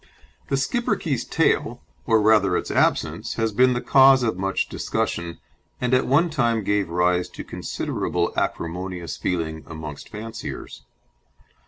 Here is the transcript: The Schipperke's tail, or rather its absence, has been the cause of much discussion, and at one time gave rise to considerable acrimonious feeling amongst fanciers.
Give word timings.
The 0.49 0.55
Schipperke's 0.57 1.23
tail, 1.23 1.83
or 2.07 2.23
rather 2.23 2.57
its 2.57 2.71
absence, 2.71 3.35
has 3.35 3.51
been 3.51 3.73
the 3.73 3.81
cause 3.81 4.23
of 4.23 4.35
much 4.35 4.67
discussion, 4.67 5.37
and 5.79 5.93
at 5.93 6.07
one 6.07 6.31
time 6.31 6.63
gave 6.63 6.89
rise 6.89 7.29
to 7.29 7.43
considerable 7.43 8.33
acrimonious 8.35 9.15
feeling 9.15 9.63
amongst 9.67 10.09
fanciers. 10.09 10.85